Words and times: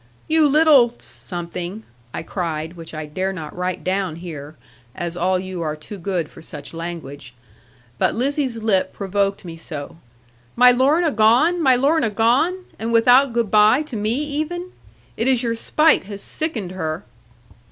'You 0.27 0.47
little 0.47 0.95
[something]' 0.97 1.83
I 2.11 2.23
cried, 2.23 2.73
which 2.75 2.91
I 2.91 3.05
dare 3.05 3.31
not 3.31 3.55
write 3.55 3.83
down 3.83 4.15
here, 4.15 4.55
as 4.95 5.15
all 5.15 5.37
you 5.37 5.61
are 5.61 5.75
too 5.75 5.99
good 5.99 6.27
for 6.27 6.41
such 6.41 6.73
language; 6.73 7.35
but 7.99 8.15
Lizzie's 8.15 8.63
lip 8.63 8.93
provoked 8.93 9.45
me 9.45 9.55
so 9.57 9.97
'my 10.55 10.71
Lorna 10.71 11.11
gone, 11.11 11.61
my 11.61 11.75
Lorna 11.75 12.09
gone! 12.09 12.65
And 12.79 12.91
without 12.91 13.31
good 13.31 13.51
bye 13.51 13.83
to 13.83 13.95
me 13.95 14.13
even! 14.13 14.71
It 15.17 15.27
is 15.27 15.43
your 15.43 15.53
spite 15.53 16.05
has 16.05 16.23
sickened 16.23 16.71
her.' 16.71 17.03